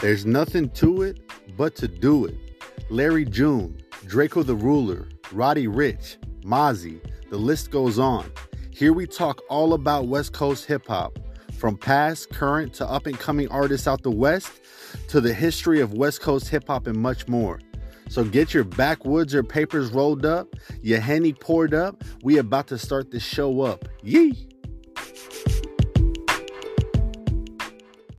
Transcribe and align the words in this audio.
There's 0.00 0.24
nothing 0.24 0.70
to 0.70 1.02
it 1.02 1.20
but 1.58 1.74
to 1.76 1.86
do 1.86 2.24
it. 2.24 2.34
Larry 2.88 3.26
June, 3.26 3.76
Drakeo 4.06 4.44
the 4.44 4.54
Ruler, 4.54 5.06
Roddy 5.30 5.66
Ricch, 5.66 6.16
Mozzy, 6.42 7.00
the 7.28 7.36
list 7.36 7.70
goes 7.70 7.98
on. 7.98 8.32
Here 8.70 8.94
we 8.94 9.06
talk 9.06 9.42
all 9.50 9.74
about 9.74 10.08
West 10.08 10.32
Coast 10.32 10.64
hip 10.64 10.86
hop, 10.86 11.18
from 11.58 11.76
past, 11.76 12.30
current, 12.30 12.72
to 12.74 12.88
up 12.88 13.04
and 13.06 13.18
coming 13.18 13.46
artists 13.48 13.86
out 13.86 14.02
the 14.02 14.10
West, 14.10 14.50
to 15.08 15.20
the 15.20 15.34
history 15.34 15.80
of 15.80 15.92
West 15.92 16.22
Coast 16.22 16.48
hip 16.48 16.68
hop 16.68 16.86
and 16.86 16.96
much 16.96 17.28
more. 17.28 17.60
So 18.08 18.24
get 18.24 18.54
your 18.54 18.64
backwoods 18.64 19.34
or 19.34 19.42
papers 19.42 19.90
rolled 19.90 20.24
up, 20.24 20.56
your 20.80 21.00
henny 21.00 21.34
poured 21.34 21.74
up. 21.74 22.02
We 22.22 22.38
about 22.38 22.68
to 22.68 22.78
start 22.78 23.10
this 23.10 23.22
show 23.22 23.60
up. 23.60 23.84
Yee! 24.02 24.48